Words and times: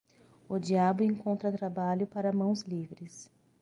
O 0.49 0.57
diabo 0.57 1.03
encontra 1.03 1.51
trabalho 1.51 2.07
para 2.07 2.33
mãos 2.33 2.63
livres. 2.63 3.29